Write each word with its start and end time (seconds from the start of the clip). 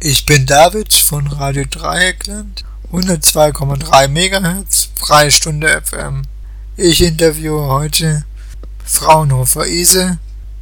Ich 0.00 0.24
bin 0.26 0.46
David 0.46 0.92
von 0.92 1.26
Radio 1.26 1.64
Dreieckland, 1.68 2.64
102,3 2.92 4.06
MHz, 4.06 4.92
Freistunde 4.94 5.66
FM. 5.66 6.22
Ich 6.76 7.02
interviewe 7.02 7.66
heute 7.66 8.22
Fraunhofer 8.84 9.66
ISE, 9.66 10.18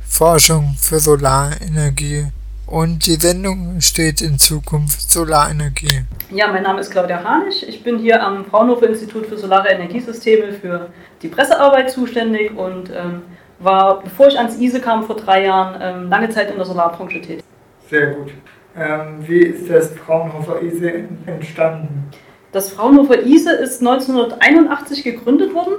Forschung 0.09 0.75
für 0.81 1.01
Solarenergie 1.01 2.29
und 2.67 3.05
die 3.05 3.17
Sendung 3.17 3.79
steht 3.83 4.23
in 4.23 4.39
Zukunft 4.39 5.11
Solarenergie. 5.11 6.07
Ja, 6.31 6.51
mein 6.51 6.63
Name 6.63 6.81
ist 6.81 6.91
Claudia 6.91 7.23
Hanisch. 7.23 7.63
Ich 7.63 7.85
bin 7.85 7.99
hier 7.99 8.23
am 8.23 8.47
Fraunhofer 8.47 8.89
Institut 8.89 9.27
für 9.27 9.37
Solare 9.37 9.69
Energiesysteme 9.69 10.55
für 10.55 10.89
die 11.21 11.29
Pressearbeit 11.29 11.91
zuständig 11.91 12.57
und 12.57 12.89
ähm, 12.89 13.21
war, 13.59 14.03
bevor 14.03 14.29
ich 14.29 14.39
ans 14.39 14.57
ISE 14.57 14.81
kam 14.81 15.05
vor 15.05 15.17
drei 15.17 15.45
Jahren, 15.45 15.79
ähm, 15.83 16.09
lange 16.09 16.31
Zeit 16.31 16.51
in 16.51 16.57
der 16.57 16.65
Solarbranche 16.65 17.21
tätig. 17.21 17.45
Sehr 17.91 18.15
gut. 18.15 18.33
Ähm, 18.79 19.25
wie 19.27 19.41
ist 19.41 19.71
das 19.71 19.93
Fraunhofer 19.93 20.61
ISE 20.63 21.05
entstanden? 21.27 22.11
Das 22.53 22.71
Fraunhofer 22.71 23.23
ISE 23.23 23.51
ist 23.51 23.81
1981 23.81 25.03
gegründet 25.03 25.55
worden 25.55 25.77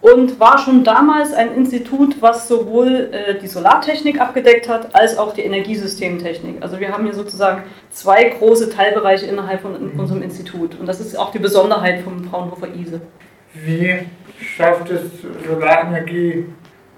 und 0.00 0.38
war 0.38 0.58
schon 0.58 0.84
damals 0.84 1.32
ein 1.32 1.52
Institut, 1.54 2.22
was 2.22 2.46
sowohl 2.46 3.10
äh, 3.12 3.38
die 3.40 3.48
Solartechnik 3.48 4.20
abgedeckt 4.20 4.68
hat, 4.68 4.94
als 4.94 5.18
auch 5.18 5.34
die 5.34 5.42
Energiesystemtechnik. 5.42 6.56
Also 6.60 6.78
wir 6.78 6.92
haben 6.92 7.04
hier 7.04 7.14
sozusagen 7.14 7.64
zwei 7.90 8.24
große 8.24 8.70
Teilbereiche 8.70 9.26
innerhalb 9.26 9.62
von 9.62 9.74
in 9.74 9.94
mhm. 9.94 10.00
unserem 10.00 10.22
Institut 10.22 10.78
und 10.78 10.86
das 10.86 11.00
ist 11.00 11.18
auch 11.18 11.32
die 11.32 11.40
Besonderheit 11.40 12.02
vom 12.02 12.22
Fraunhofer 12.24 12.68
ISE. 12.74 13.00
Wie 13.54 13.98
schafft 14.40 14.90
es 14.90 15.02
Solarenergie 15.44 16.46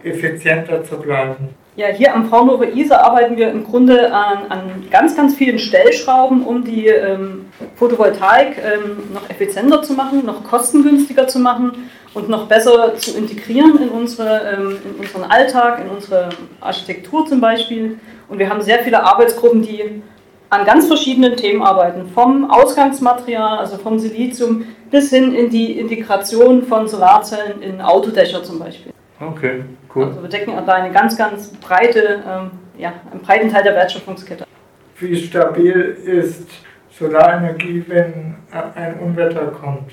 effizienter 0.03 0.85
zu 0.85 0.99
bleiben? 0.99 1.55
Ja, 1.77 1.87
hier 1.87 2.15
am 2.15 2.29
Fraunhofer 2.29 2.69
ISA 2.75 2.97
arbeiten 2.97 3.37
wir 3.37 3.49
im 3.51 3.65
Grunde 3.65 4.13
an, 4.13 4.39
an 4.49 4.61
ganz, 4.91 5.17
ganz 5.17 5.37
vielen 5.37 5.59
Stellschrauben, 5.59 6.43
um 6.43 6.65
die 6.65 6.89
ähm, 6.89 7.47
Photovoltaik 7.77 8.57
ähm, 8.59 9.15
noch 9.15 9.31
effizienter 9.31 9.81
zu 9.83 9.93
machen, 9.93 10.27
noch 10.27 10.43
kostengünstiger 10.43 11.29
zu 11.29 11.39
machen 11.39 11.89
und 12.13 12.29
noch 12.29 12.49
besser 12.49 12.97
zu 12.97 13.17
integrieren 13.17 13.81
in, 13.81 13.89
unsere, 13.89 14.53
ähm, 14.53 14.79
in 14.85 15.01
unseren 15.01 15.31
Alltag, 15.31 15.81
in 15.85 15.91
unsere 15.91 16.31
Architektur 16.61 17.25
zum 17.27 17.41
Beispiel. 17.41 18.01
Und 18.29 18.41
wir 18.41 18.51
haben 18.51 18.63
sehr 18.63 18.81
viele 18.81 19.05
Arbeitsgruppen, 19.05 19.63
die 19.63 20.03
an 20.51 20.65
ganz 20.65 20.89
verschiedenen 20.89 21.37
Themen 21.37 21.63
arbeiten, 21.63 22.09
vom 22.13 22.51
Ausgangsmaterial, 22.51 23.59
also 23.59 23.77
vom 23.77 24.01
Silizium, 24.01 24.65
bis 24.91 25.11
hin 25.11 25.33
in 25.33 25.51
die 25.51 25.79
Integration 25.79 26.65
von 26.65 26.89
Solarzellen 26.89 27.63
in 27.63 27.81
Autodächer 27.81 28.43
zum 28.43 28.59
Beispiel. 28.59 28.93
Okay, 29.21 29.65
cool. 29.95 30.05
Also 30.05 30.23
wir 30.23 30.31
decken 30.31 30.55
da 30.67 30.73
eine 30.73 30.93
ganz, 30.93 31.17
ganz 31.17 31.49
breite, 31.49 32.23
ähm, 32.27 32.51
ja, 32.79 32.95
einen 33.11 33.21
breiten 33.21 33.51
Teil 33.51 33.63
der 33.63 33.75
Wertschöpfungskette. 33.75 34.47
Wie 34.99 35.15
stabil 35.15 35.99
ist 36.05 36.49
Solarenergie, 36.91 37.85
wenn 37.87 38.37
ein 38.75 38.99
Unwetter 38.99 39.47
kommt? 39.49 39.93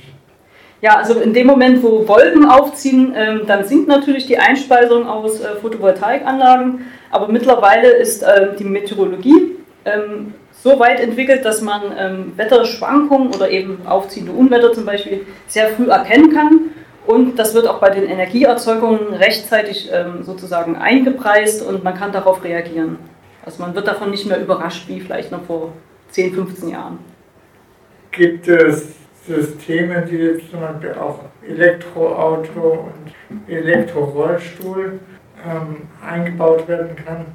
Ja, 0.82 0.98
also 0.98 1.20
in 1.20 1.34
dem 1.34 1.48
Moment, 1.48 1.84
wo 1.84 2.08
Wolken 2.08 2.46
aufziehen, 2.46 3.14
ähm, 3.16 3.42
dann 3.48 3.66
sinkt 3.66 3.88
natürlich 3.90 4.28
die 4.28 4.38
Einspeisung 4.38 5.08
aus 5.08 5.42
äh, 5.42 5.56
Photovoltaikanlagen. 5.56 6.86
Aber 7.10 7.28
mittlerweile 7.28 7.90
ist 7.90 8.24
äh, 8.24 8.56
die 8.58 8.64
Meteorologie 8.64 9.56
ähm, 9.86 10.36
so 10.52 10.80
weit 10.80 11.00
entwickelt, 11.00 11.44
dass 11.44 11.62
man 11.62 11.82
ähm, 11.98 12.34
Wetterschwankungen 12.38 13.34
oder 13.34 13.50
eben 13.50 13.86
aufziehende 13.88 14.32
Unwetter 14.32 14.72
zum 14.72 14.86
Beispiel 14.86 15.26
sehr 15.48 15.70
früh 15.70 15.90
erkennen 15.90 16.34
kann 16.34 16.72
und 17.08 17.38
das 17.38 17.54
wird 17.54 17.68
auch 17.68 17.80
bei 17.80 17.90
den 17.90 18.06
Energieerzeugungen 18.06 19.14
rechtzeitig 19.14 19.90
ähm, 19.92 20.24
sozusagen 20.24 20.76
eingepreist 20.76 21.66
und 21.66 21.84
man 21.84 21.98
kann 21.98 22.12
darauf 22.12 22.44
reagieren. 22.44 23.00
Also 23.46 23.64
man 23.64 23.74
wird 23.74 23.88
davon 23.88 24.12
nicht 24.12 24.26
mehr 24.26 24.40
überrascht 24.40 24.88
wie 24.90 25.00
vielleicht 25.00 25.32
noch 25.32 25.44
vor 25.46 25.72
10, 26.12 26.34
15 26.34 26.70
Jahren. 26.70 27.00
Gibt 28.12 28.48
es 28.48 28.96
Systeme, 29.26 30.06
die 30.10 30.18
jetzt 30.18 30.52
zum 30.52 30.60
Beispiel 30.60 30.96
auch 31.00 31.20
Elektroauto 31.48 32.88
und 32.88 33.50
Elektrorollstuhl 33.50 35.00
ähm, 35.46 35.88
eingebaut 36.06 36.68
werden 36.68 36.96
kann? 36.96 37.26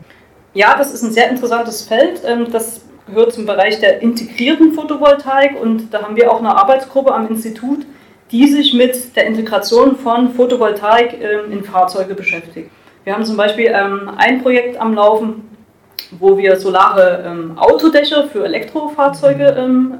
Ja, 0.54 0.76
das 0.76 0.92
ist 0.92 1.02
ein 1.02 1.12
sehr 1.12 1.30
interessantes 1.30 1.82
Feld. 1.82 2.22
Ähm, 2.26 2.48
das 2.52 2.82
gehört 3.06 3.32
zum 3.32 3.46
Bereich 3.46 3.80
der 3.80 4.02
integrierten 4.02 4.74
Photovoltaik 4.74 5.60
und 5.60 5.94
da 5.94 6.02
haben 6.02 6.16
wir 6.16 6.30
auch 6.30 6.40
eine 6.40 6.54
Arbeitsgruppe 6.54 7.12
am 7.12 7.28
Institut, 7.28 7.86
die 8.32 8.48
sich 8.48 8.72
mit 8.72 9.14
der 9.14 9.26
Integration 9.26 9.96
von 9.96 10.32
Photovoltaik 10.32 11.18
ähm, 11.20 11.52
in 11.52 11.62
Fahrzeuge 11.62 12.14
beschäftigt. 12.14 12.70
Wir 13.04 13.12
haben 13.12 13.24
zum 13.24 13.36
Beispiel 13.36 13.66
ähm, 13.66 14.10
ein 14.16 14.42
Projekt 14.42 14.80
am 14.80 14.94
Laufen, 14.94 15.48
wo 16.18 16.38
wir 16.38 16.56
solare 16.56 17.24
ähm, 17.26 17.58
Autodächer 17.58 18.28
für 18.28 18.44
Elektrofahrzeuge 18.44 19.44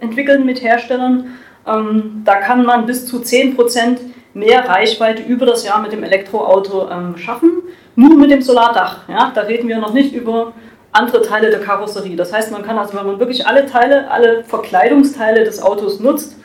entwickeln 0.01 0.45
mit 0.45 0.63
Herstellern. 0.63 1.27
da 1.65 2.35
kann 2.37 2.65
man 2.65 2.87
bis 2.87 3.07
zu 3.07 3.19
10% 3.19 3.99
mehr 4.35 4.69
Reichweite 4.69 5.23
über 5.23 5.47
das 5.47 5.65
Jahr 5.65 5.81
mit 5.81 5.93
dem 5.93 6.03
Elektroauto 6.03 6.89
schaffen, 7.17 7.63
nur 7.95 8.17
mit 8.17 8.31
dem 8.31 8.43
Solardach. 8.43 9.09
Ja? 9.09 9.31
Da 9.35 9.43
reden 9.43 9.69
wir 9.69 9.79
noch 9.79 9.93
nicht 9.93 10.13
über 10.13 10.53
andere 10.91 11.23
Teile 11.23 11.51
der 11.51 11.61
Karosserie. 11.61 12.17
Das 12.17 12.33
heißt, 12.33 12.51
man 12.51 12.63
kann 12.63 12.79
also, 12.79 12.95
wenn 12.99 13.07
man 13.07 13.21
wirklich 13.21 13.47
alle 13.47 13.67
Teile, 13.67 14.11
alle 14.11 14.43
Verkleidungsteile 14.45 15.45
des 15.45 15.63
Autos 15.63 16.01
nutzt, 16.01 16.37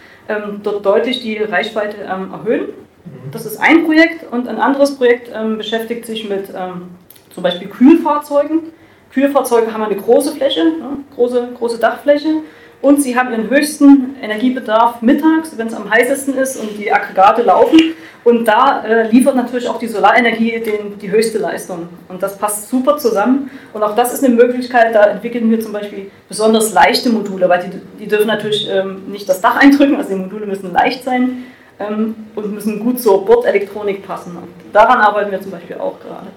dort 0.63 0.85
deutlich 0.85 1.21
die 1.21 1.37
Reichweite 1.37 1.97
ähm, 2.01 2.31
erhöhen. 2.31 2.67
Mhm. 2.67 3.31
Das 3.31 3.45
ist 3.45 3.57
ein 3.57 3.85
Projekt 3.85 4.31
und 4.31 4.47
ein 4.47 4.57
anderes 4.57 4.97
Projekt 4.97 5.31
ähm, 5.33 5.57
beschäftigt 5.57 6.05
sich 6.05 6.27
mit 6.27 6.49
ähm, 6.55 6.89
zum 7.33 7.43
Beispiel 7.43 7.67
Kühlfahrzeugen. 7.67 8.71
Kühlfahrzeuge 9.11 9.73
haben 9.73 9.83
eine 9.83 9.95
große 9.95 10.33
Fläche, 10.33 10.63
ne, 10.63 10.97
große, 11.15 11.49
große 11.57 11.79
Dachfläche 11.79 12.41
und 12.81 13.01
sie 13.01 13.17
haben 13.17 13.31
ihren 13.31 13.49
höchsten 13.49 14.15
Energiebedarf 14.21 15.01
mittags, 15.01 15.57
wenn 15.57 15.67
es 15.67 15.73
am 15.73 15.89
heißesten 15.89 16.37
ist 16.37 16.57
und 16.57 16.77
die 16.77 16.91
Aggregate 16.91 17.41
laufen. 17.41 17.79
Und 18.23 18.45
da 18.45 18.83
äh, 18.83 19.09
liefert 19.09 19.35
natürlich 19.35 19.69
auch 19.69 19.79
die 19.79 19.87
Solarenergie 19.87 20.59
den, 20.59 20.99
die 20.99 21.09
höchste 21.09 21.37
Leistung. 21.37 21.87
Und 22.09 22.21
das 22.21 22.37
passt 22.37 22.69
super 22.69 22.97
zusammen. 22.97 23.49
Und 23.73 23.81
auch 23.83 23.95
das 23.95 24.13
ist 24.13 24.23
eine 24.23 24.35
Möglichkeit, 24.35 24.93
da 24.93 25.05
entwickeln 25.05 25.49
wir 25.49 25.61
zum 25.61 25.71
Beispiel 25.71 26.11
besonders 26.27 26.73
leichte 26.73 27.09
Module, 27.09 27.47
weil 27.47 27.63
die, 27.63 28.03
die 28.03 28.07
dürfen 28.07 28.27
natürlich 28.27 28.69
ähm, 28.69 29.03
nicht 29.07 29.29
das 29.29 29.39
Dach 29.39 29.55
eindrücken, 29.55 29.95
also 29.95 30.09
die 30.09 30.19
Module 30.19 30.45
müssen 30.45 30.73
leicht 30.73 31.05
sein 31.05 31.45
ähm, 31.79 32.15
und 32.35 32.53
müssen 32.53 32.79
gut 32.81 32.99
zur 32.99 33.25
Bordelektronik 33.25 34.05
passen. 34.05 34.35
Und 34.35 34.49
daran 34.73 34.99
arbeiten 34.99 35.31
wir 35.31 35.41
zum 35.41 35.51
Beispiel 35.51 35.77
auch 35.77 35.97
gerade. 35.99 36.27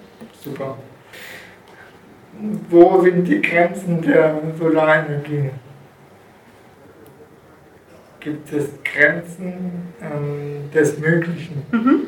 Super. 0.43 0.77
Wo 2.71 3.03
sind 3.03 3.25
die 3.25 3.43
Grenzen 3.43 4.01
der 4.01 4.39
Solarenergie? 4.59 5.51
Gibt 8.21 8.53
es 8.53 8.69
Grenzen 8.85 9.93
ähm, 10.03 10.71
des 10.73 10.99
Möglichen. 10.99 11.63
Mhm. 11.73 12.01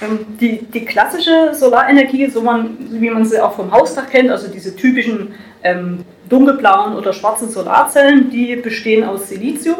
Ähm, 0.00 0.18
die, 0.40 0.62
die 0.62 0.84
klassische 0.84 1.54
Solarenergie, 1.54 2.30
so 2.30 2.42
man, 2.42 2.76
wie 2.90 3.10
man 3.10 3.24
sie 3.24 3.40
auch 3.40 3.54
vom 3.54 3.72
Hausdach 3.72 4.08
kennt, 4.08 4.30
also 4.30 4.48
diese 4.48 4.76
typischen 4.76 5.34
ähm, 5.64 6.04
dunkelblauen 6.28 6.94
oder 6.96 7.12
schwarzen 7.12 7.48
Solarzellen, 7.48 8.30
die 8.30 8.56
bestehen 8.56 9.04
aus 9.04 9.28
Silizium. 9.28 9.78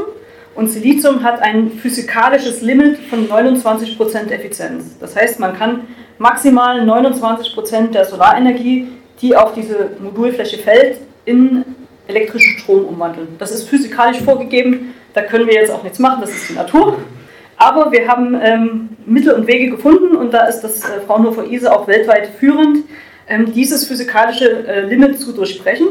Und 0.54 0.68
Silizium 0.68 1.22
hat 1.22 1.40
ein 1.40 1.70
physikalisches 1.70 2.62
Limit 2.62 2.98
von 2.98 3.28
29% 3.28 4.30
Effizienz. 4.30 4.98
Das 4.98 5.14
heißt, 5.14 5.38
man 5.38 5.56
kann 5.56 5.82
maximal 6.18 6.80
29% 6.80 7.92
der 7.92 8.04
Solarenergie, 8.04 8.88
die 9.22 9.36
auf 9.36 9.54
diese 9.54 9.90
Modulfläche 10.00 10.58
fällt, 10.58 10.98
in 11.24 11.64
elektrischen 12.08 12.58
Strom 12.58 12.86
umwandeln. 12.86 13.28
Das 13.38 13.52
ist 13.52 13.68
physikalisch 13.68 14.20
vorgegeben. 14.20 14.94
Da 15.18 15.24
können 15.24 15.48
wir 15.48 15.54
jetzt 15.54 15.72
auch 15.72 15.82
nichts 15.82 15.98
machen, 15.98 16.20
das 16.20 16.30
ist 16.30 16.50
die 16.50 16.52
Natur. 16.52 16.96
Aber 17.56 17.90
wir 17.90 18.06
haben 18.06 18.38
ähm, 18.40 18.90
Mittel 19.04 19.32
und 19.32 19.48
Wege 19.48 19.68
gefunden 19.68 20.14
und 20.14 20.32
da 20.32 20.46
ist 20.46 20.60
das 20.60 20.84
äh, 20.84 21.00
Fraunhofer 21.04 21.44
ISE 21.44 21.72
auch 21.72 21.88
weltweit 21.88 22.28
führend, 22.38 22.84
ähm, 23.26 23.52
dieses 23.52 23.84
physikalische 23.88 24.64
äh, 24.68 24.82
Limit 24.82 25.18
zu 25.18 25.32
durchbrechen. 25.32 25.88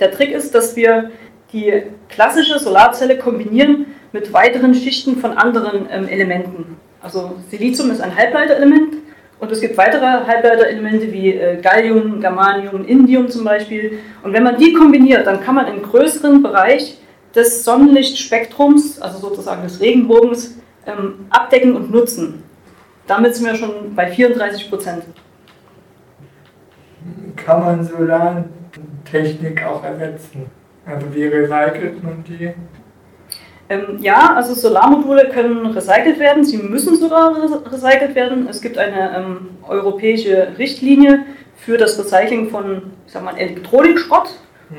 Der 0.00 0.10
Trick 0.10 0.32
ist, 0.32 0.56
dass 0.56 0.74
wir 0.74 1.12
die 1.52 1.84
klassische 2.08 2.58
Solarzelle 2.58 3.16
kombinieren 3.16 3.86
mit 4.10 4.32
weiteren 4.32 4.74
Schichten 4.74 5.18
von 5.18 5.38
anderen 5.38 5.86
ähm, 5.88 6.08
Elementen. 6.08 6.78
Also 7.00 7.36
Silizium 7.48 7.92
ist 7.92 8.00
ein 8.00 8.16
Halbleiterelement 8.16 8.94
und 9.38 9.52
es 9.52 9.60
gibt 9.60 9.76
weitere 9.76 10.04
Halbleiterelemente 10.04 11.12
wie 11.12 11.32
äh, 11.32 11.60
Gallium, 11.62 12.20
Germanium, 12.20 12.84
Indium 12.84 13.28
zum 13.28 13.44
Beispiel. 13.44 14.00
Und 14.24 14.32
wenn 14.32 14.42
man 14.42 14.56
die 14.58 14.72
kombiniert, 14.72 15.28
dann 15.28 15.40
kann 15.40 15.54
man 15.54 15.68
im 15.68 15.80
größeren 15.80 16.42
Bereich 16.42 16.98
des 17.34 17.64
Sonnenlichtspektrums, 17.64 19.00
also 19.00 19.18
sozusagen 19.18 19.62
des 19.62 19.80
Regenbogens, 19.80 20.56
ähm, 20.86 21.26
abdecken 21.30 21.76
und 21.76 21.90
nutzen. 21.90 22.42
Damit 23.06 23.34
sind 23.34 23.46
wir 23.46 23.54
schon 23.54 23.94
bei 23.94 24.10
34 24.10 24.68
Prozent. 24.68 25.04
Kann 27.36 27.60
man 27.60 27.84
Solartechnik 27.84 29.64
auch 29.64 29.82
ersetzen? 29.82 30.46
Also 30.84 31.06
wie 31.14 31.24
recycelt 31.24 32.02
man 32.02 32.24
die? 32.24 32.52
Ähm, 33.68 33.98
ja, 34.00 34.34
also 34.34 34.54
Solarmodule 34.54 35.30
können 35.30 35.66
recycelt 35.66 36.18
werden, 36.18 36.44
sie 36.44 36.58
müssen 36.58 36.96
sogar 36.96 37.34
recycelt 37.70 38.14
werden. 38.14 38.48
Es 38.48 38.60
gibt 38.60 38.76
eine 38.76 39.16
ähm, 39.16 39.50
europäische 39.66 40.48
Richtlinie 40.58 41.24
für 41.56 41.78
das 41.78 41.98
Recycling 41.98 42.50
von 42.50 42.90
ich 43.06 43.12
sag 43.12 43.24
mal, 43.24 43.36
Elektronikschrott 43.36 44.30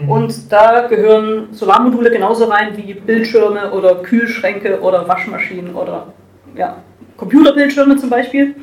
Mhm. 0.02 0.10
Und 0.10 0.52
da 0.52 0.88
gehören 0.88 1.50
Solarmodule 1.52 2.12
genauso 2.12 2.46
rein 2.46 2.76
wie 2.76 2.94
Bildschirme 2.94 3.72
oder 3.72 3.96
Kühlschränke 3.96 4.80
oder 4.82 5.08
Waschmaschinen 5.08 5.76
oder 5.76 6.14
ja, 6.56 6.78
Computerbildschirme 7.18 7.98
zum 7.98 8.10
Beispiel. 8.10 8.56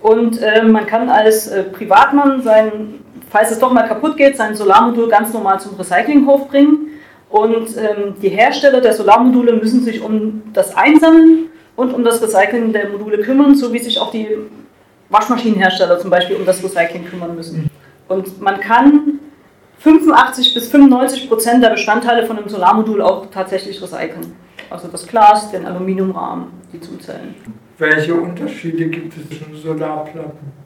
Und 0.00 0.40
äh, 0.40 0.62
man 0.62 0.86
kann 0.86 1.10
als 1.10 1.48
äh, 1.48 1.64
Privatmann 1.64 2.42
sein, 2.42 3.00
falls 3.28 3.50
es 3.50 3.58
doch 3.58 3.72
mal 3.72 3.86
kaputt 3.86 4.16
geht, 4.16 4.36
sein 4.36 4.54
Solarmodul 4.54 5.08
ganz 5.08 5.32
normal 5.32 5.60
zum 5.60 5.76
Recyclinghof 5.76 6.48
bringen. 6.48 6.86
Und 7.28 7.76
ähm, 7.76 8.14
die 8.20 8.30
Hersteller 8.30 8.80
der 8.80 8.94
Solarmodule 8.94 9.52
müssen 9.52 9.84
sich 9.84 10.02
um 10.02 10.42
das 10.52 10.76
Einsammeln 10.76 11.50
und 11.76 11.94
um 11.94 12.02
das 12.02 12.20
Recycling 12.20 12.72
der 12.72 12.88
Module 12.88 13.18
kümmern, 13.18 13.54
so 13.54 13.72
wie 13.72 13.78
sich 13.78 14.00
auch 14.00 14.10
die 14.10 14.28
Waschmaschinenhersteller 15.10 15.98
zum 15.98 16.10
Beispiel 16.10 16.36
um 16.36 16.46
das 16.46 16.62
Recycling 16.62 17.04
kümmern 17.04 17.36
müssen. 17.36 17.70
Und 18.08 18.40
man 18.40 18.58
kann 18.60 19.20
85 19.80 20.54
bis 20.54 20.68
95 20.68 21.28
Prozent 21.28 21.64
der 21.64 21.70
Bestandteile 21.70 22.26
von 22.26 22.38
einem 22.38 22.48
Solarmodul 22.48 23.00
auch 23.00 23.26
tatsächlich 23.30 23.80
recyceln. 23.80 24.34
Also 24.68 24.88
das 24.88 25.06
Glas, 25.06 25.50
den 25.50 25.66
Aluminiumrahmen, 25.66 26.48
die 26.72 26.80
zuzählen. 26.80 27.34
Welche 27.78 28.14
Unterschiede 28.14 28.86
gibt 28.88 29.14
es 29.16 29.26
zwischen 29.26 29.56
Solarplatten? 29.56 30.60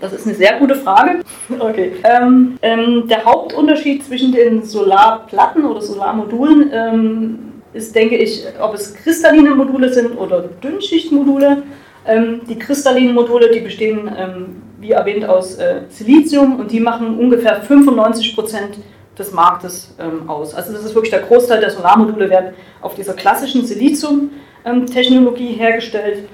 Das 0.00 0.12
ist 0.12 0.26
eine 0.26 0.34
sehr 0.34 0.58
gute 0.58 0.74
Frage. 0.74 1.20
Okay. 1.58 1.92
Ähm, 2.04 2.58
ähm, 2.62 3.06
der 3.06 3.22
Hauptunterschied 3.22 4.02
zwischen 4.02 4.32
den 4.32 4.64
Solarplatten 4.64 5.66
oder 5.66 5.82
Solarmodulen 5.82 6.70
ähm, 6.72 7.38
ist, 7.74 7.94
denke 7.94 8.16
ich, 8.16 8.44
ob 8.60 8.72
es 8.74 8.94
kristalline 8.94 9.54
Module 9.54 9.92
sind 9.92 10.16
oder 10.16 10.40
Dünnschichtmodule. 10.62 11.62
Ähm, 12.06 12.40
die 12.48 12.58
kristallinen 12.58 13.14
Module, 13.14 13.50
die 13.50 13.60
bestehen, 13.60 14.10
ähm, 14.16 14.62
wie 14.84 14.92
erwähnt, 14.92 15.24
aus 15.24 15.56
äh, 15.56 15.80
Silizium 15.88 16.60
und 16.60 16.70
die 16.70 16.78
machen 16.78 17.18
ungefähr 17.18 17.62
95 17.62 18.34
Prozent 18.34 18.78
des 19.18 19.32
Marktes 19.32 19.94
ähm, 19.98 20.28
aus. 20.28 20.54
Also 20.54 20.72
das 20.72 20.84
ist 20.84 20.94
wirklich 20.94 21.10
der 21.10 21.22
Großteil 21.22 21.60
der 21.60 21.70
Solarmodule 21.70 22.28
werden 22.28 22.54
auf 22.82 22.94
dieser 22.94 23.14
klassischen 23.14 23.64
Silizium-Technologie 23.64 25.52
hergestellt. 25.52 26.28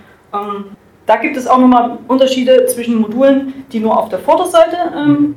Da 1.07 1.17
gibt 1.17 1.37
es 1.37 1.49
auch 1.49 1.59
nochmal 1.59 1.99
Unterschiede 2.07 2.67
zwischen 2.67 3.01
Modulen, 3.01 3.65
die 3.73 3.81
nur 3.81 3.99
auf 3.99 4.09
der 4.11 4.21
Vorderseite 4.21 4.77
ähm, 4.97 5.35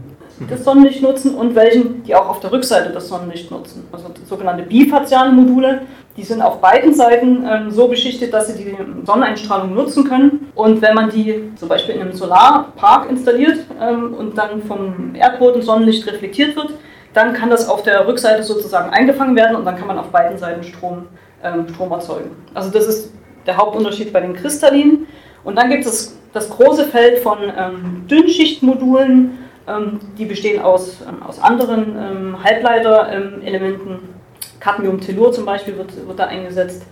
das 0.49 0.63
Sonnenlicht 0.63 1.01
nutzen 1.01 1.35
und 1.35 1.55
welchen, 1.55 2.03
die 2.03 2.15
auch 2.15 2.29
auf 2.29 2.39
der 2.39 2.51
Rückseite 2.51 2.91
das 2.91 3.07
Sonnenlicht 3.07 3.51
nutzen. 3.51 3.87
Also 3.91 4.07
sogenannte 4.27 4.63
bifaziale 4.63 5.31
Module, 5.31 5.81
die 6.15 6.23
sind 6.23 6.41
auf 6.41 6.61
beiden 6.61 6.93
Seiten 6.93 7.45
ähm, 7.49 7.71
so 7.71 7.87
beschichtet, 7.87 8.33
dass 8.33 8.47
sie 8.47 8.63
die 8.63 8.77
Sonneneinstrahlung 9.05 9.73
nutzen 9.73 10.03
können. 10.07 10.51
Und 10.55 10.81
wenn 10.81 10.93
man 10.93 11.09
die 11.09 11.51
zum 11.55 11.69
Beispiel 11.69 11.95
in 11.95 12.01
einem 12.01 12.13
Solarpark 12.13 13.09
installiert 13.09 13.59
ähm, 13.81 14.13
und 14.13 14.37
dann 14.37 14.61
vom 14.63 15.15
Erdboden 15.15 15.61
Sonnenlicht 15.61 16.05
reflektiert 16.07 16.55
wird, 16.55 16.69
dann 17.13 17.33
kann 17.33 17.49
das 17.49 17.67
auf 17.67 17.83
der 17.83 18.07
Rückseite 18.07 18.43
sozusagen 18.43 18.91
eingefangen 18.91 19.35
werden 19.35 19.55
und 19.55 19.65
dann 19.65 19.77
kann 19.77 19.87
man 19.87 19.99
auf 19.99 20.07
beiden 20.07 20.37
Seiten 20.37 20.63
Strom, 20.63 21.07
ähm, 21.43 21.67
Strom 21.69 21.91
erzeugen. 21.91 22.31
Also 22.53 22.69
das 22.69 22.87
ist 22.87 23.11
der 23.45 23.57
Hauptunterschied 23.57 24.13
bei 24.13 24.21
den 24.21 24.33
Kristallinen. 24.33 25.07
Und 25.43 25.57
dann 25.57 25.69
gibt 25.69 25.85
es 25.85 26.17
das 26.31 26.49
große 26.49 26.85
Feld 26.85 27.19
von 27.19 27.37
ähm, 27.57 28.05
Dünnschichtmodulen, 28.09 29.37
die 30.17 30.25
bestehen 30.25 30.61
aus, 30.61 31.01
ähm, 31.07 31.23
aus 31.23 31.39
anderen 31.39 31.95
ähm, 31.97 32.43
Halbleiterelementen. 32.43 34.13
Cadmium-Tellur 34.59 35.33
zum 35.33 35.45
Beispiel 35.45 35.77
wird, 35.77 36.07
wird 36.07 36.19
da 36.19 36.25
eingesetzt. 36.25 36.83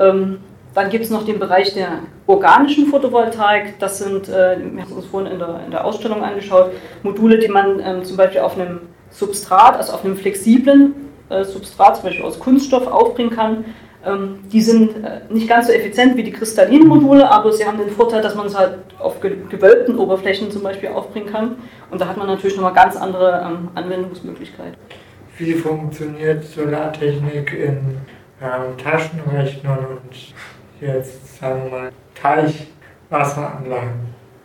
Ähm, 0.00 0.38
dann 0.74 0.90
gibt 0.90 1.04
es 1.04 1.10
noch 1.10 1.24
den 1.24 1.38
Bereich 1.38 1.74
der 1.74 2.00
organischen 2.26 2.86
Photovoltaik. 2.86 3.78
Das 3.78 3.98
sind, 3.98 4.28
äh, 4.28 4.56
wir 4.58 4.82
haben 4.82 4.92
uns 4.92 5.06
vorhin 5.06 5.32
in 5.32 5.38
der, 5.38 5.60
in 5.64 5.70
der 5.70 5.84
Ausstellung 5.84 6.24
angeschaut, 6.24 6.72
Module, 7.02 7.38
die 7.38 7.48
man 7.48 7.80
ähm, 7.80 8.04
zum 8.04 8.16
Beispiel 8.16 8.40
auf 8.40 8.54
einem 8.58 8.80
Substrat, 9.10 9.76
also 9.76 9.92
auf 9.92 10.04
einem 10.04 10.16
flexiblen 10.16 10.94
äh, 11.28 11.44
Substrat, 11.44 11.96
zum 11.96 12.04
Beispiel 12.04 12.24
aus 12.24 12.38
Kunststoff, 12.38 12.86
aufbringen 12.86 13.30
kann 13.30 13.58
ähm, 13.58 13.64
die 14.50 14.62
sind 14.62 15.04
äh, 15.04 15.20
nicht 15.28 15.48
ganz 15.48 15.66
so 15.66 15.72
effizient 15.72 16.16
wie 16.16 16.22
die 16.22 16.32
kristallinen 16.32 16.88
Module, 16.88 17.30
aber 17.30 17.52
sie 17.52 17.66
haben 17.66 17.78
den 17.78 17.90
Vorteil, 17.90 18.22
dass 18.22 18.34
man 18.34 18.46
es 18.46 18.56
halt 18.56 18.78
auf 18.98 19.20
gewölbten 19.20 19.98
Oberflächen 19.98 20.50
zum 20.50 20.62
Beispiel 20.62 20.88
aufbringen 20.88 21.30
kann. 21.30 21.56
Und 21.90 22.00
da 22.00 22.08
hat 22.08 22.16
man 22.16 22.26
natürlich 22.26 22.56
nochmal 22.56 22.72
ganz 22.72 22.96
andere 22.96 23.44
ähm, 23.46 23.68
Anwendungsmöglichkeiten. 23.74 24.76
Wie 25.36 25.52
funktioniert 25.52 26.44
Solartechnik 26.44 27.52
in 27.52 27.98
ähm, 28.42 28.78
Taschenrechnern 28.82 29.78
und 29.78 30.34
jetzt 30.80 31.38
sagen 31.38 31.64
wir 31.64 31.70
mal 31.70 31.92
Teichwasseranlagen? 32.14 33.90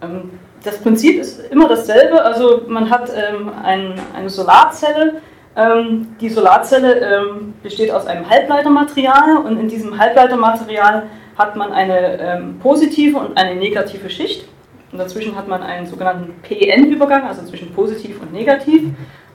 Ähm, 0.01 0.31
das 0.63 0.79
Prinzip 0.79 1.21
ist 1.21 1.39
immer 1.51 1.69
dasselbe. 1.69 2.21
Also 2.21 2.63
man 2.67 2.89
hat 2.89 3.09
ähm, 3.15 3.51
ein, 3.63 3.93
eine 4.13 4.29
Solarzelle, 4.29 5.21
ähm, 5.55 6.15
die 6.19 6.29
Solarzelle 6.29 6.99
ähm, 6.99 7.53
besteht 7.63 7.91
aus 7.91 8.05
einem 8.07 8.29
Halbleitermaterial 8.29 9.37
und 9.37 9.57
in 9.57 9.69
diesem 9.69 9.97
Halbleitermaterial 9.97 11.03
hat 11.37 11.55
man 11.55 11.71
eine 11.71 12.19
ähm, 12.19 12.59
positive 12.59 13.17
und 13.17 13.37
eine 13.37 13.55
negative 13.55 14.09
Schicht. 14.09 14.47
Und 14.91 14.99
dazwischen 14.99 15.35
hat 15.35 15.47
man 15.47 15.63
einen 15.63 15.87
sogenannten 15.87 16.33
PN-Übergang, 16.41 17.23
also 17.23 17.43
zwischen 17.45 17.73
positiv 17.73 18.21
und 18.21 18.33
negativ. 18.33 18.83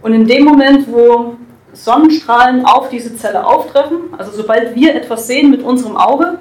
Und 0.02 0.14
in 0.14 0.26
dem 0.26 0.44
Moment, 0.44 0.86
wo 0.90 1.36
Sonnenstrahlen 1.72 2.64
auf 2.64 2.88
diese 2.88 3.14
Zelle 3.16 3.46
auftreffen, 3.46 4.14
also 4.16 4.32
sobald 4.32 4.74
wir 4.74 4.94
etwas 4.94 5.26
sehen 5.26 5.50
mit 5.50 5.62
unserem 5.62 5.96
Auge, 5.96 6.38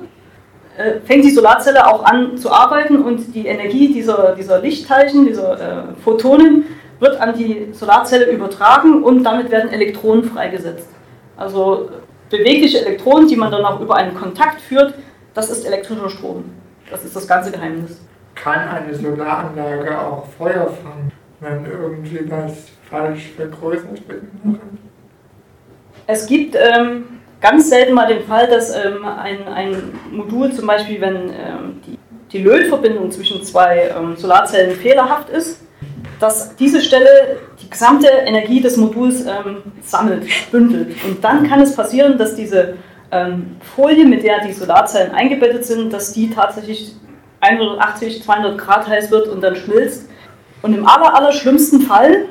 äh, 0.78 1.02
fängt 1.06 1.25
die 1.25 1.32
Solarzelle 1.32 1.88
auch 1.88 2.04
an 2.04 2.38
zu 2.38 2.52
arbeiten 2.52 3.02
und 3.02 3.36
die 3.36 3.48
Energie 3.48 3.94
dieser, 3.94 4.36
dieser 4.36 4.60
Lichtteilchen, 4.60 5.25
dieser 5.25 5.54
äh, 5.54 5.84
Photonen, 6.04 6.66
wird 7.00 7.19
an 7.19 7.38
die 7.38 7.69
Solarzelle 7.72 8.30
übertragen 8.30 9.04
und 9.04 9.24
damit 9.24 9.51
werden 9.51 9.72
Elektronen 9.72 10.24
freigesetzt. 10.24 10.90
Also 11.38 11.90
bewegliche 12.30 12.86
Elektronen, 12.86 13.28
die 13.28 13.36
man 13.36 13.51
dann 13.51 13.66
auch 13.66 13.80
über 13.80 13.96
einen 13.96 14.16
Kontakt 14.16 14.62
führt, 14.62 14.94
das 15.34 15.50
ist 15.50 15.66
elektrischer 15.66 16.10
Strom. 16.10 16.46
Das 16.90 17.06
ist 17.06 17.16
das 17.16 17.28
ganze 17.28 17.51
Geheimnis. 17.51 18.01
Kann 18.36 18.68
eine 18.68 18.94
Solaranlage 18.94 20.00
auch 20.00 20.25
Feuer 20.38 20.68
fangen, 20.68 21.12
wenn 21.40 21.66
irgendwie 21.66 22.30
was 22.30 22.68
falsch 22.90 23.31
vergrößert 23.36 24.07
wird? 24.07 24.24
Es 26.07 26.25
gibt 26.25 26.56
ähm, 26.56 27.19
ganz 27.40 27.69
selten 27.69 27.94
mal 27.94 28.07
den 28.07 28.24
Fall, 28.24 28.48
dass 28.48 28.75
ähm, 28.75 29.06
ein, 29.06 29.48
ein 29.48 29.75
Modul 30.12 30.51
zum 30.51 30.68
Beispiel, 30.68 31.00
wenn 31.01 31.30
ähm, 31.30 31.81
die, 31.86 32.00
die 32.31 32.44
Lötverbindung 32.44 33.12
zwischen 33.12 33.44
zwei 33.44 33.92
ähm, 33.96 34.16
Solarzellen 34.16 34.75
fehlerhaft 34.75 35.30
ist, 35.30 35.62
dass 36.19 36.56
diese 36.56 36.81
Stelle 36.81 37.38
die 37.62 37.69
gesamte 37.69 38.07
Energie 38.07 38.62
des 38.62 38.77
Moduls 38.77 39.21
ähm, 39.21 39.63
sammelt, 39.81 40.27
bündelt. 40.51 40.95
Und 41.06 41.24
dann 41.24 41.48
kann 41.48 41.62
es 41.62 41.75
passieren, 41.75 42.18
dass 42.18 42.36
diese 42.36 42.75
ähm, 43.12 43.56
Folie, 43.75 44.05
mit 44.05 44.24
der 44.24 44.46
die 44.46 44.53
Solarzellen 44.53 45.13
eingebettet 45.13 45.65
sind, 45.65 45.91
dass 45.94 46.12
die 46.12 46.29
tatsächlich 46.29 46.94
180, 47.41 48.24
200 48.24 48.58
Grad 48.58 48.88
heiß 48.88 49.12
wird 49.12 49.27
und 49.27 49.41
dann 49.41 49.55
schmilzt. 49.55 50.10
Und 50.62 50.74
im 50.74 50.86
aller, 50.86 51.15
aller 51.15 51.32
schlimmsten 51.32 51.82
Fall 51.82 52.25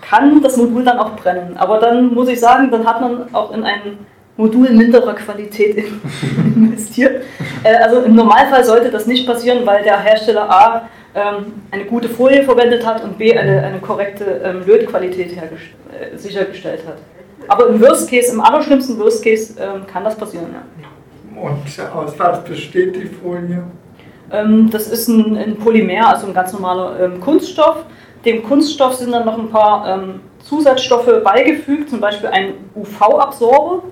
kann 0.00 0.42
das 0.42 0.56
Modul 0.56 0.84
dann 0.84 0.98
auch 0.98 1.14
brennen. 1.16 1.56
Aber 1.56 1.78
dann 1.78 2.12
muss 2.12 2.28
ich 2.28 2.40
sagen, 2.40 2.70
dann 2.70 2.84
hat 2.84 3.00
man 3.00 3.32
auch 3.32 3.52
in 3.52 3.62
ein 3.62 3.98
Modul 4.36 4.70
minderer 4.70 5.14
Qualität 5.14 5.76
investiert. 6.56 7.22
Äh, 7.62 7.76
also 7.76 8.02
im 8.02 8.16
Normalfall 8.16 8.64
sollte 8.64 8.90
das 8.90 9.06
nicht 9.06 9.26
passieren, 9.26 9.64
weil 9.64 9.84
der 9.84 10.00
Hersteller 10.00 10.50
A 10.50 10.88
eine 11.12 11.84
gute 11.86 12.08
Folie 12.08 12.44
verwendet 12.44 12.86
hat 12.86 13.02
und 13.02 13.18
B 13.18 13.36
eine, 13.36 13.62
eine 13.62 13.80
korrekte 13.80 14.40
ähm, 14.44 14.62
Lötqualität 14.64 15.32
äh, 15.32 16.16
sichergestellt 16.16 16.82
hat. 16.86 16.98
Aber 17.48 17.68
im 17.68 17.80
Worst 17.80 18.08
Case, 18.08 18.32
im 18.32 18.40
allerschlimmsten 18.40 18.98
Worst 18.98 19.24
Case 19.24 19.54
ähm, 19.60 19.86
kann 19.86 20.04
das 20.04 20.16
passieren. 20.16 20.46
Ja. 20.52 21.42
Und 21.42 21.94
aus 21.94 22.18
was 22.18 22.44
besteht 22.44 22.94
die 22.96 23.06
Folie? 23.06 23.64
Ähm, 24.30 24.70
das 24.70 24.88
ist 24.88 25.08
ein, 25.08 25.36
ein, 25.36 25.56
Polymer, 25.56 26.08
also 26.08 26.26
ein 26.26 26.34
ganz 26.34 26.52
normaler 26.52 27.00
ähm, 27.00 27.20
Kunststoff. 27.20 27.84
Dem 28.24 28.42
Kunststoff 28.42 28.94
sind 28.94 29.12
dann 29.12 29.24
noch 29.24 29.38
ein 29.38 29.50
paar 29.50 29.88
ähm, 29.88 30.20
Zusatzstoffe 30.44 31.10
beigefügt, 31.24 31.90
zum 31.90 32.00
Beispiel 32.00 32.28
ein 32.28 32.54
UV-Absorber. 32.74 33.82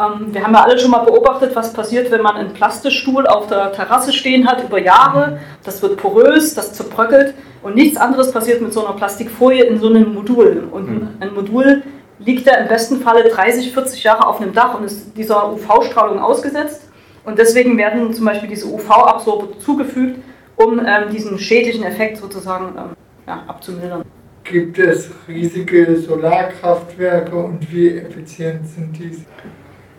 Ähm, 0.00 0.32
wir 0.32 0.42
haben 0.42 0.54
ja 0.54 0.62
alle 0.62 0.78
schon 0.78 0.90
mal 0.90 1.04
beobachtet, 1.04 1.54
was 1.54 1.72
passiert, 1.72 2.10
wenn 2.10 2.22
man 2.22 2.36
einen 2.36 2.52
Plastikstuhl 2.52 3.26
auf 3.26 3.48
der 3.48 3.72
Terrasse 3.72 4.12
stehen 4.12 4.46
hat 4.46 4.64
über 4.64 4.80
Jahre. 4.80 5.38
Das 5.64 5.82
wird 5.82 5.96
porös, 5.96 6.54
das 6.54 6.72
zerbröckelt 6.72 7.34
und 7.62 7.74
nichts 7.74 7.96
anderes 7.96 8.32
passiert 8.32 8.60
mit 8.62 8.72
so 8.72 8.84
einer 8.86 8.96
Plastikfolie 8.96 9.64
in 9.64 9.78
so 9.78 9.88
einem 9.88 10.14
Modul. 10.14 10.68
Und 10.70 10.90
mhm. 10.90 11.08
ein 11.20 11.34
Modul 11.34 11.82
liegt 12.18 12.46
ja 12.46 12.54
im 12.54 12.68
besten 12.68 13.00
Falle 13.00 13.28
30, 13.28 13.72
40 13.72 14.02
Jahre 14.02 14.26
auf 14.26 14.40
einem 14.40 14.52
Dach 14.52 14.78
und 14.78 14.84
ist 14.84 15.16
dieser 15.16 15.52
UV-Strahlung 15.52 16.18
ausgesetzt. 16.18 16.88
Und 17.24 17.38
deswegen 17.38 17.76
werden 17.76 18.12
zum 18.14 18.24
Beispiel 18.24 18.48
diese 18.48 18.66
UV-Absorber 18.66 19.58
zugefügt, 19.58 20.20
um 20.56 20.78
ähm, 20.78 21.10
diesen 21.12 21.38
schädlichen 21.38 21.84
Effekt 21.84 22.16
sozusagen 22.16 22.74
ähm, 22.76 22.96
ja, 23.26 23.42
abzumildern. 23.46 24.04
Gibt 24.44 24.78
es 24.78 25.10
riesige 25.28 25.96
Solarkraftwerke 25.96 27.36
und 27.36 27.70
wie 27.70 27.98
effizient 27.98 28.66
sind 28.66 28.98
diese? 28.98 29.24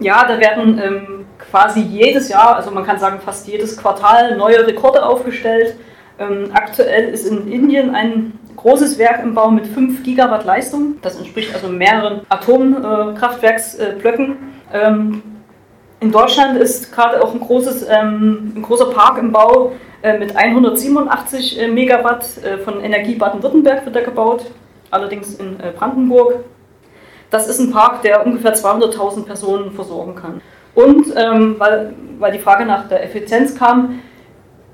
Ja, 0.01 0.25
da 0.27 0.37
werden 0.39 0.81
ähm, 0.83 1.25
quasi 1.37 1.81
jedes 1.81 2.27
Jahr, 2.27 2.55
also 2.55 2.71
man 2.71 2.83
kann 2.83 2.97
sagen 2.99 3.19
fast 3.23 3.47
jedes 3.47 3.77
Quartal, 3.77 4.35
neue 4.35 4.65
Rekorde 4.65 5.05
aufgestellt. 5.05 5.75
Ähm, 6.17 6.49
aktuell 6.53 7.09
ist 7.09 7.27
in 7.27 7.51
Indien 7.51 7.93
ein 7.93 8.33
großes 8.55 8.97
Werk 8.97 9.21
im 9.23 9.35
Bau 9.35 9.51
mit 9.51 9.67
5 9.67 10.01
Gigawatt 10.03 10.43
Leistung. 10.43 10.95
Das 11.03 11.17
entspricht 11.17 11.53
also 11.53 11.67
mehreren 11.67 12.21
Atomkraftwerksblöcken. 12.29 14.37
Ähm, 14.73 15.21
in 15.99 16.11
Deutschland 16.11 16.57
ist 16.57 16.91
gerade 16.91 17.23
auch 17.23 17.35
ein, 17.35 17.39
großes, 17.39 17.87
ähm, 17.87 18.53
ein 18.55 18.63
großer 18.63 18.89
Park 18.91 19.19
im 19.19 19.31
Bau 19.31 19.73
äh, 20.01 20.17
mit 20.17 20.35
187 20.35 21.61
äh, 21.61 21.67
Megawatt 21.67 22.25
äh, 22.43 22.57
von 22.57 22.83
Energie 22.83 23.13
Baden-Württemberg 23.13 23.85
wird 23.85 23.95
er 23.95 24.01
gebaut, 24.01 24.47
allerdings 24.89 25.35
in 25.35 25.59
äh, 25.59 25.71
Brandenburg. 25.77 26.43
Das 27.31 27.47
ist 27.47 27.59
ein 27.59 27.71
Park, 27.71 28.03
der 28.03 28.25
ungefähr 28.25 28.53
200.000 28.53 29.25
Personen 29.25 29.71
versorgen 29.71 30.15
kann. 30.15 30.41
Und 30.75 31.07
ähm, 31.15 31.55
weil, 31.57 31.93
weil 32.19 32.31
die 32.31 32.39
Frage 32.39 32.65
nach 32.65 32.87
der 32.87 33.03
Effizienz 33.03 33.57
kam, 33.57 34.01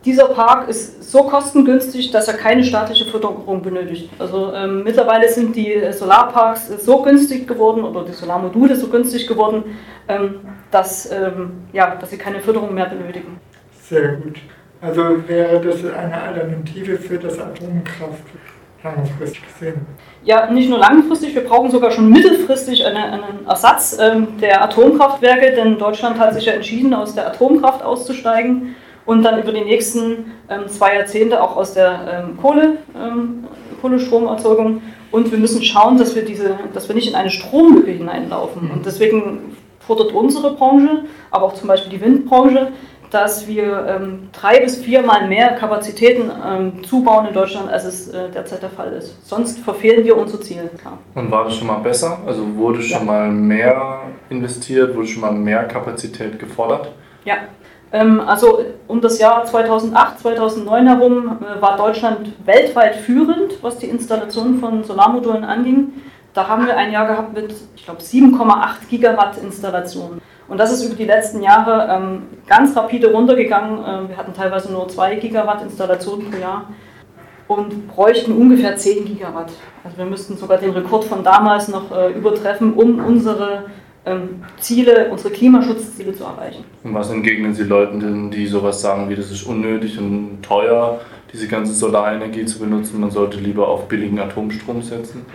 dieser 0.04 0.30
Park 0.30 0.70
ist 0.70 1.12
so 1.12 1.24
kostengünstig, 1.24 2.12
dass 2.12 2.28
er 2.28 2.36
keine 2.36 2.64
staatliche 2.64 3.06
Förderung 3.06 3.62
benötigt. 3.62 4.10
Also 4.20 4.54
ähm, 4.54 4.84
mittlerweile 4.84 5.30
sind 5.30 5.56
die 5.56 5.82
Solarparks 5.92 6.68
so 6.84 7.02
günstig 7.02 7.48
geworden 7.48 7.84
oder 7.84 8.04
die 8.06 8.14
Solarmodule 8.14 8.76
so 8.76 8.88
günstig 8.88 9.28
geworden, 9.28 9.64
ähm, 10.08 10.40
dass, 10.72 11.12
ähm, 11.12 11.64
ja, 11.74 11.96
dass 11.96 12.10
sie 12.10 12.18
keine 12.18 12.40
Förderung 12.40 12.74
mehr 12.74 12.88
benötigen. 12.88 13.40
Sehr 13.82 14.14
gut. 14.14 14.38
Also 14.82 15.28
wäre 15.28 15.60
das 15.60 15.84
eine 15.86 16.22
Alternative 16.22 16.98
für 16.98 17.18
das 17.18 17.40
Atomkraftwerk 17.40 18.57
langfristig 18.96 19.42
gesehen? 19.54 19.86
Ja, 20.24 20.50
nicht 20.52 20.70
nur 20.70 20.80
langfristig, 20.80 21.36
wir 21.36 21.44
brauchen 21.44 21.72
sogar 21.72 21.92
schon 21.92 22.10
mittelfristig 22.10 22.86
eine, 22.86 23.04
einen 23.04 23.46
Ersatz 23.48 23.98
ähm, 24.00 24.38
der 24.42 24.64
Atomkraftwerke, 24.64 25.54
denn 25.56 25.78
Deutschland 25.78 26.20
hat 26.20 26.34
sich 26.34 26.46
ja 26.46 26.54
entschieden, 26.54 26.94
aus 26.94 27.16
der 27.16 27.28
Atomkraft 27.28 27.84
auszusteigen 27.84 28.76
und 29.06 29.24
dann 29.24 29.42
über 29.42 29.54
die 29.54 29.64
nächsten 29.64 30.34
ähm, 30.50 30.68
zwei 30.68 30.96
Jahrzehnte 30.96 31.42
auch 31.42 31.56
aus 31.56 31.74
der 31.74 32.26
ähm, 32.30 32.38
Kohle, 32.38 32.78
ähm, 32.96 33.46
Kohlestromerzeugung. 33.82 34.82
Und 35.12 35.32
wir 35.32 35.38
müssen 35.38 35.64
schauen, 35.64 35.98
dass 35.98 36.16
wir, 36.16 36.26
diese, 36.26 36.58
dass 36.74 36.90
wir 36.90 36.96
nicht 36.96 37.08
in 37.08 37.16
eine 37.16 37.30
Stromlücke 37.30 37.92
hineinlaufen. 37.92 38.66
Mhm. 38.66 38.72
Und 38.72 38.86
deswegen 38.86 39.56
fordert 39.80 40.12
unsere 40.12 40.54
Branche, 40.56 41.06
aber 41.32 41.46
auch 41.46 41.54
zum 41.54 41.70
Beispiel 41.70 41.92
die 41.92 42.02
Windbranche, 42.02 42.74
dass 43.10 43.48
wir 43.48 43.86
ähm, 43.88 44.30
drei 44.34 44.60
bis 44.60 44.78
viermal 44.78 45.28
mehr 45.28 45.56
Kapazitäten 45.56 46.30
ähm, 46.46 46.84
zubauen 46.84 47.28
in 47.28 47.34
Deutschland, 47.34 47.70
als 47.70 47.86
es 47.86 48.10
äh, 48.10 48.30
derzeit 48.30 48.62
der 48.62 48.70
Fall 48.70 48.92
ist. 48.94 49.28
Sonst 49.28 49.60
verfehlen 49.60 50.04
wir 50.04 50.18
unser 50.18 50.42
Ziel. 50.42 50.70
Klar. 50.80 50.98
Und 51.16 51.32
war 51.32 51.46
das 51.46 51.56
schon 51.56 51.68
mal 51.68 51.80
besser? 51.80 52.20
Also 52.26 52.56
wurde 52.56 52.82
schon 52.82 53.00
ja. 53.00 53.06
mal 53.06 53.32
mehr 53.32 54.02
investiert, 54.30 54.96
wurde 54.96 55.08
schon 55.08 55.22
mal 55.22 55.32
mehr 55.32 55.64
Kapazität 55.66 56.38
gefordert? 56.38 56.92
Ja, 57.24 57.38
ähm, 57.92 58.20
also 58.20 58.64
um 58.88 59.02
das 59.02 59.20
Jahr 59.20 59.46
2008, 59.46 60.20
2009 60.20 60.88
herum 60.88 61.40
äh, 61.42 61.62
war 61.62 61.78
Deutschland 61.78 62.34
weltweit 62.46 62.96
führend, 62.98 63.64
was 63.64 63.78
die 63.78 63.88
Installation 63.88 64.60
von 64.60 64.84
Solarmodulen 64.84 65.44
anging. 65.44 65.94
Da 66.34 66.48
haben 66.48 66.68
wir 66.68 66.78
ein 66.78 66.92
Jahr 66.92 67.08
gehabt 67.08 67.34
mit, 67.34 67.54
ich 67.76 67.86
glaube, 67.86 68.02
7,8 68.02 68.90
Gigawatt 68.90 69.38
Installationen. 69.38 70.22
Und 70.48 70.58
das 70.60 70.72
ist 70.72 70.84
über 70.86 70.96
die 70.96 71.06
letzten 71.06 71.42
Jahre 71.44 71.88
ähm, 71.92 72.24
ganz 72.48 72.76
rapide 72.76 73.12
runtergegangen. 73.12 73.80
Ähm, 73.80 74.10
wir 74.10 74.18
hatten 74.18 74.34
teilweise 74.34 74.72
nur 74.72 74.88
2 74.88 75.16
Gigawatt 75.16 75.62
Installationen 75.62 76.32
pro 76.32 76.38
Jahr 76.38 76.70
und 77.48 77.88
bräuchten 77.88 78.32
ungefähr 78.34 78.76
10 78.76 79.06
Gigawatt. 79.06 79.52
Also 79.84 79.98
wir 79.98 80.06
müssten 80.06 80.38
sogar 80.38 80.58
den 80.58 80.72
Rekord 80.72 81.06
von 81.06 81.24
damals 81.24 81.68
noch 81.68 81.92
äh, 81.92 82.12
übertreffen, 82.12 82.74
um 82.74 83.00
unsere 83.04 83.66
ähm, 84.06 84.44
Ziele, 84.60 85.10
unsere 85.12 85.34
Klimaschutzziele 85.34 86.14
zu 86.14 86.24
erreichen. 86.24 86.64
Und 86.84 86.94
was 86.94 87.10
entgegnen 87.10 87.54
Sie 87.54 87.64
Leuten, 87.64 88.32
die 88.32 88.48
sowas 88.48 88.82
sagen, 88.82 89.10
wie 89.10 89.16
das 89.16 89.32
ist 89.32 89.44
unnötig 89.44 89.98
und 89.98 90.40
teuer, 90.42 91.02
diese 91.34 91.48
ganze 91.48 91.74
Solarenergie 91.74 92.46
zu 92.46 92.60
benutzen, 92.60 93.02
man 93.02 93.12
sollte 93.12 93.38
lieber 93.38 93.68
auf 93.68 93.88
billigen 93.90 94.20
Atomstrom 94.20 94.82
setzen? 94.82 95.26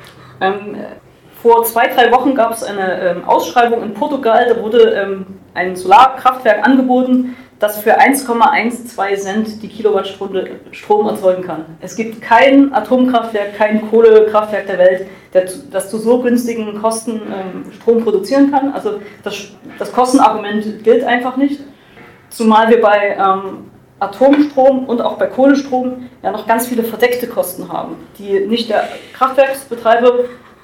Vor 1.42 1.64
zwei, 1.64 1.88
drei 1.88 2.12
Wochen 2.12 2.36
gab 2.36 2.52
es 2.52 2.62
eine 2.62 3.00
ähm, 3.00 3.24
Ausschreibung 3.24 3.82
in 3.82 3.94
Portugal, 3.94 4.46
da 4.48 4.62
wurde 4.62 4.92
ähm, 4.92 5.26
ein 5.54 5.74
Solarkraftwerk 5.74 6.64
angeboten, 6.64 7.36
das 7.58 7.80
für 7.80 8.00
1,12 8.00 9.16
Cent 9.16 9.62
die 9.62 9.68
Kilowattstunde 9.68 10.60
Strom 10.70 11.08
erzeugen 11.08 11.42
kann. 11.42 11.64
Es 11.80 11.96
gibt 11.96 12.22
kein 12.22 12.72
Atomkraftwerk, 12.72 13.56
kein 13.56 13.90
Kohlekraftwerk 13.90 14.68
der 14.68 14.78
Welt, 14.78 15.06
der, 15.34 15.46
das 15.72 15.90
zu 15.90 15.98
so 15.98 16.20
günstigen 16.20 16.80
Kosten 16.80 17.20
ähm, 17.22 17.72
Strom 17.72 18.04
produzieren 18.04 18.52
kann. 18.52 18.72
Also 18.72 19.00
das, 19.24 19.48
das, 19.80 19.92
Kostenargument 19.92 20.84
gilt 20.84 21.02
einfach 21.02 21.36
nicht. 21.36 21.60
Zumal 22.28 22.68
wir 22.68 22.80
bei 22.80 23.16
ähm, 23.18 23.70
Atomstrom 23.98 24.84
und 24.84 25.02
auch 25.02 25.18
bei 25.18 25.26
Kohlestrom 25.26 26.08
ja 26.22 26.30
noch 26.30 26.46
ganz 26.46 26.68
viele 26.68 26.84
verdeckte 26.84 27.26
Kosten 27.26 27.72
haben, 27.72 27.96
die 28.18 28.46
nicht 28.46 28.70
der 28.70 28.88
Kraftwerksbetreiber 29.12 30.12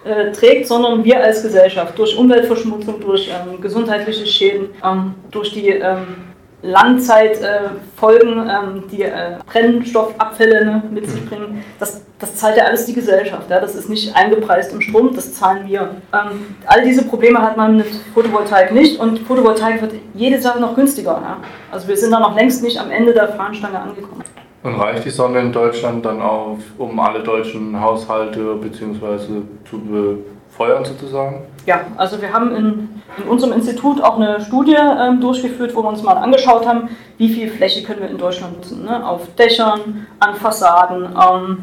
äh, 0.05 0.33
trägt, 0.33 0.69
sondern 0.69 1.05
wir 1.05 1.23
als 1.23 1.43
Gesellschaft 1.43 1.99
durch 1.99 2.17
Umweltverschmutzung, 2.17 3.01
durch 3.01 3.29
ähm, 3.29 3.61
gesundheitliche 3.61 4.27
Schäden, 4.27 4.71
ähm, 4.85 5.15
durch 5.31 5.53
die 5.53 5.69
ähm, 5.69 6.29
Langzeitfolgen, 6.63 8.51
ähm, 8.51 8.85
die 8.91 9.03
äh, 9.03 9.37
Brennstoffabfälle 9.47 10.65
ne, 10.65 10.83
mit 10.91 11.09
sich 11.09 11.23
mhm. 11.23 11.29
bringen, 11.29 11.65
das, 11.79 12.03
das 12.19 12.35
zahlt 12.35 12.57
ja 12.57 12.65
alles 12.65 12.85
die 12.85 12.95
Gesellschaft. 12.95 13.49
Ja? 13.49 13.61
Das 13.61 13.77
ist 13.77 13.89
nicht 13.89 14.15
eingepreist 14.17 14.73
im 14.73 14.81
Strom, 14.81 15.15
das 15.15 15.35
zahlen 15.35 15.69
wir. 15.69 15.97
Ähm, 16.13 16.57
all 16.67 16.83
diese 16.83 17.05
Probleme 17.05 17.41
hat 17.41 17.57
man 17.57 17.77
mit 17.77 17.87
Photovoltaik 18.13 18.73
nicht 18.73 18.99
und 18.99 19.21
Photovoltaik 19.21 19.81
wird 19.81 19.93
jede 20.15 20.41
Sache 20.41 20.61
noch 20.61 20.75
günstiger. 20.75 21.21
Ja? 21.23 21.37
Also 21.71 21.87
wir 21.87 21.97
sind 21.97 22.11
da 22.11 22.19
noch 22.19 22.35
längst 22.35 22.63
nicht 22.63 22.81
am 22.81 22.91
Ende 22.91 23.13
der 23.13 23.29
Fahnenstange 23.29 23.79
angekommen. 23.79 24.25
Und 24.69 24.79
reicht 24.79 25.07
die 25.07 25.11
Sonne 25.11 25.41
in 25.41 25.51
Deutschland 25.51 26.05
dann 26.05 26.21
auf, 26.21 26.59
um 26.77 27.01
alle 27.01 27.23
deutschen 27.23 27.81
Haushalte 27.81 28.55
bzw. 28.57 29.41
zu 29.65 29.81
befeuern 29.81 30.85
sozusagen? 30.85 31.47
Ja, 31.65 31.81
also 31.97 32.21
wir 32.21 32.31
haben 32.35 32.55
in, 32.55 32.89
in 33.17 33.29
unserem 33.31 33.55
Institut 33.55 34.03
auch 34.03 34.17
eine 34.17 34.43
Studie 34.43 34.77
ähm, 34.77 35.23
durchgeführt, 35.23 35.75
wo 35.75 35.83
wir 35.83 35.89
uns 35.89 36.03
mal 36.03 36.19
angeschaut 36.19 36.67
haben, 36.67 36.91
wie 37.17 37.31
viel 37.31 37.49
Fläche 37.49 37.83
können 37.83 38.01
wir 38.01 38.11
in 38.11 38.19
Deutschland 38.19 38.57
nutzen. 38.57 38.85
Ne? 38.85 39.07
Auf 39.09 39.23
Dächern, 39.37 40.07
an 40.21 40.35
Fassaden, 40.35 41.17
ähm, 41.17 41.59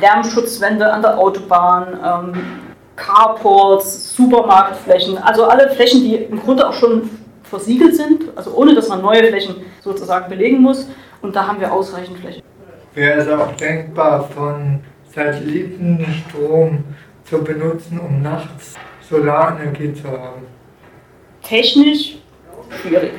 Lärmschutzwände 0.00 0.92
an 0.92 1.00
der 1.00 1.18
Autobahn, 1.18 1.86
ähm, 2.04 2.40
Carports, 2.96 4.16
Supermarktflächen, 4.16 5.16
also 5.16 5.44
alle 5.44 5.70
Flächen, 5.70 6.00
die 6.00 6.16
im 6.16 6.40
Grunde 6.40 6.68
auch 6.68 6.74
schon 6.74 7.08
versiegelt 7.44 7.94
sind, 7.94 8.24
also 8.34 8.52
ohne 8.52 8.74
dass 8.74 8.88
man 8.88 9.00
neue 9.00 9.28
Flächen 9.28 9.54
sozusagen 9.80 10.28
belegen 10.28 10.60
muss. 10.60 10.88
Und 11.22 11.34
da 11.34 11.46
haben 11.46 11.60
wir 11.60 11.72
ausreichend 11.72 12.18
Fläche. 12.18 12.42
Wäre 12.94 13.20
es 13.20 13.28
auch 13.28 13.52
denkbar, 13.52 14.24
von 14.24 14.80
Satellitenstrom 15.14 16.84
zu 17.24 17.42
benutzen, 17.42 18.00
um 18.00 18.20
nachts 18.20 18.74
Solarenergie 19.08 19.94
zu 19.94 20.08
haben? 20.08 20.42
Technisch 21.42 22.18
schwierig, 22.82 23.12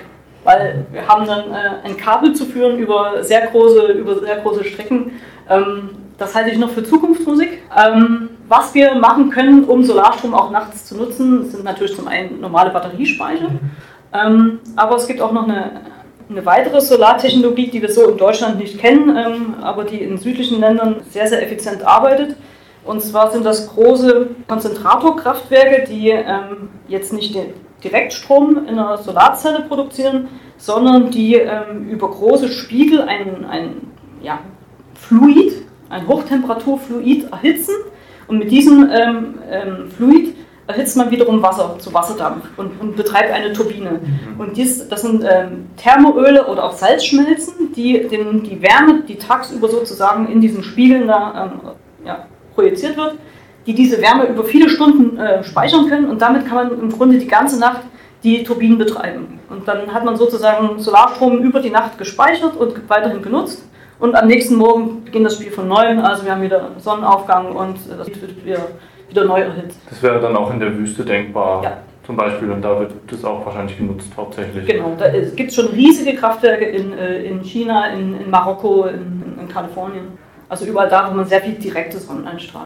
weil 0.44 0.86
wir 0.92 1.08
haben 1.08 1.26
dann 1.26 1.52
äh, 1.52 1.88
ein 1.88 1.98
Kabel 1.98 2.34
zu 2.34 2.46
führen 2.46 2.78
über 2.78 3.24
sehr 3.24 3.48
große, 3.48 3.94
über 3.94 4.20
sehr 4.20 4.38
große 4.38 4.64
Strecken. 4.64 5.12
Ähm, 5.50 5.90
das 6.18 6.36
halte 6.36 6.52
ich 6.52 6.58
noch 6.58 6.70
für 6.70 6.84
Zukunftsmusik. 6.84 7.64
Ähm, 7.76 8.30
was 8.48 8.74
wir 8.74 8.96
machen 8.96 9.30
können, 9.30 9.64
um 9.64 9.84
Solarstrom 9.84 10.34
auch 10.34 10.52
nachts 10.52 10.86
zu 10.86 10.98
nutzen, 10.98 11.50
sind 11.50 11.64
natürlich 11.64 11.96
zum 11.96 12.08
einen 12.08 12.40
normale 12.40 12.70
Batteriespeicher, 12.70 13.50
ähm, 14.14 14.60
aber 14.76 14.98
es 14.98 15.08
gibt 15.08 15.22
auch 15.22 15.32
noch 15.32 15.44
eine, 15.44 15.82
eine 16.30 16.46
weitere 16.46 16.82
Solartechnologie, 16.82 17.68
die 17.70 17.82
wir 17.82 17.92
so 17.92 18.10
in 18.10 18.18
Deutschland 18.18 18.58
nicht 18.58 18.80
kennen, 18.80 19.16
ähm, 19.16 19.56
aber 19.62 19.84
die 19.84 20.00
in 20.00 20.18
südlichen 20.18 20.60
Ländern 20.60 21.02
sehr, 21.10 21.28
sehr 21.28 21.44
effizient 21.44 21.86
arbeitet. 21.86 22.36
Und 22.86 23.02
zwar 23.02 23.32
sind 23.32 23.46
das 23.46 23.68
große 23.68 24.28
Konzentratorkraftwerke, 24.48 25.90
die 25.90 26.10
ähm, 26.10 26.70
jetzt 26.88 27.14
nicht 27.14 27.36
den 27.36 27.54
Direktstrom 27.84 28.66
in 28.68 28.80
einer 28.80 28.98
Solarzelle 28.98 29.62
produzieren, 29.62 30.28
sondern 30.58 31.12
die 31.12 31.36
ähm, 31.36 31.90
über 31.90 32.10
große 32.10 32.50
Spiegel 32.50 33.02
ein, 33.02 33.46
ein 33.46 33.92
ja, 34.22 34.40
Fluid, 34.96 35.54
ein 35.90 36.08
Hochtemperaturfluid 36.08 37.32
erhitzen. 37.32 37.76
Und 38.26 38.40
mit 38.40 38.52
diesem 38.52 38.90
Fluid 39.98 40.33
erhitzt 40.68 40.96
man 40.96 41.12
wiederum 41.12 41.42
Wasser 41.42 41.76
zu 41.80 41.94
Wasserdampf 41.94 42.46
und, 42.58 42.80
und 42.80 42.96
betreibt 42.96 43.32
eine 43.32 43.52
Turbine. 43.54 43.92
Mhm. 43.92 44.40
Und 44.40 44.58
dies, 44.58 44.88
das 44.88 45.02
sind 45.02 45.24
ähm, 45.28 45.68
Thermoöle 45.78 46.48
oder 46.48 46.64
auch 46.64 46.74
Salzschmelzen, 46.74 47.74
die 47.74 48.08
den, 48.08 48.44
die 48.44 48.62
Wärme, 48.62 49.02
die 49.08 49.18
tagsüber 49.18 49.68
sozusagen 49.70 50.28
in 50.32 50.40
diesen 50.40 50.64
Spiegeln 50.64 51.08
da 51.08 51.52
ähm, 51.52 51.72
ja, 52.06 52.26
projiziert 52.56 52.96
wird, 52.96 53.16
die 53.66 53.74
diese 53.74 54.02
Wärme 54.02 54.26
über 54.26 54.44
viele 54.44 54.70
Stunden 54.70 55.18
äh, 55.18 55.44
speichern 55.44 55.90
können 55.90 56.10
und 56.10 56.22
damit 56.22 56.46
kann 56.48 56.56
man 56.56 56.80
im 56.80 56.92
Grunde 56.92 57.18
die 57.18 57.28
ganze 57.28 57.60
Nacht 57.60 57.82
die 58.24 58.44
Turbinen 58.44 58.78
betreiben. 58.78 59.40
Und 59.50 59.68
dann 59.68 59.94
hat 59.94 60.06
man 60.06 60.16
sozusagen 60.16 60.80
Solarstrom 60.80 61.40
über 61.40 61.60
die 61.60 61.70
Nacht 61.70 61.98
gespeichert 61.98 62.56
und 62.56 62.90
weiterhin 62.90 63.22
genutzt. 63.22 63.66
Und 64.00 64.16
am 64.16 64.28
nächsten 64.28 64.56
Morgen 64.56 65.04
beginnt 65.04 65.26
das 65.26 65.36
Spiel 65.36 65.52
von 65.52 65.68
neuem, 65.68 66.00
also 66.00 66.26
wir 66.26 66.32
haben 66.32 66.42
wieder 66.42 66.72
Sonnenaufgang 66.78 67.54
und 67.54 67.78
das 67.98 68.08
wird 68.08 68.46
wieder, 68.46 68.60
wieder 69.14 69.26
neu 69.26 69.42
erhitzt. 69.42 69.80
Das 69.90 70.02
wäre 70.02 70.20
dann 70.20 70.36
auch 70.36 70.52
in 70.52 70.60
der 70.60 70.76
Wüste 70.78 71.06
denkbar. 71.06 71.64
Ja. 71.64 71.78
Zum 72.06 72.18
Beispiel, 72.18 72.52
und 72.52 72.62
da 72.62 72.78
wird 72.80 72.92
das 73.08 73.24
auch 73.24 73.46
wahrscheinlich 73.46 73.78
genutzt 73.78 74.12
hauptsächlich. 74.18 74.66
Genau, 74.66 74.94
da 74.98 75.10
gibt 75.10 75.52
es 75.52 75.56
schon 75.56 75.68
riesige 75.68 76.16
Kraftwerke 76.16 76.66
in, 76.66 76.92
äh, 76.92 77.24
in 77.24 77.42
China, 77.44 77.94
in, 77.94 78.20
in 78.20 78.30
Marokko, 78.30 78.88
in, 78.88 79.38
in 79.40 79.48
Kalifornien. 79.48 80.08
Also 80.50 80.66
überall 80.66 80.90
da, 80.90 81.10
wo 81.10 81.16
man 81.16 81.26
sehr 81.26 81.42
viel 81.42 81.54
direkte 81.54 81.98
Sonneneinstrahlung 81.98 82.54